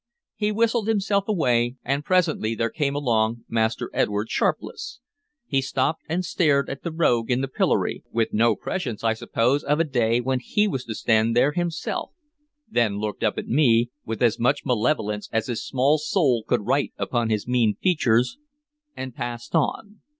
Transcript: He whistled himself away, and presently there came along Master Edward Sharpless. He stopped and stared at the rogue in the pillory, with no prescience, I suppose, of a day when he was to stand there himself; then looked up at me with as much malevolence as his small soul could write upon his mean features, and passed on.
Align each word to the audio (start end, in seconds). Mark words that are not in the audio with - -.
He 0.35 0.51
whistled 0.51 0.87
himself 0.87 1.27
away, 1.27 1.75
and 1.83 2.03
presently 2.03 2.55
there 2.55 2.71
came 2.71 2.95
along 2.95 3.43
Master 3.47 3.91
Edward 3.93 4.31
Sharpless. 4.31 4.99
He 5.45 5.61
stopped 5.61 6.01
and 6.09 6.25
stared 6.25 6.71
at 6.71 6.81
the 6.81 6.91
rogue 6.91 7.29
in 7.29 7.41
the 7.41 7.47
pillory, 7.47 8.01
with 8.11 8.33
no 8.33 8.55
prescience, 8.55 9.03
I 9.03 9.13
suppose, 9.13 9.63
of 9.63 9.79
a 9.79 9.83
day 9.83 10.19
when 10.19 10.39
he 10.39 10.67
was 10.67 10.85
to 10.85 10.95
stand 10.95 11.35
there 11.35 11.51
himself; 11.51 12.13
then 12.67 12.97
looked 12.97 13.23
up 13.23 13.37
at 13.37 13.45
me 13.45 13.91
with 14.03 14.23
as 14.23 14.39
much 14.39 14.65
malevolence 14.65 15.29
as 15.31 15.45
his 15.45 15.63
small 15.63 15.99
soul 15.99 16.45
could 16.47 16.65
write 16.65 16.93
upon 16.97 17.29
his 17.29 17.47
mean 17.47 17.75
features, 17.75 18.39
and 18.97 19.13
passed 19.13 19.53
on. 19.53 20.01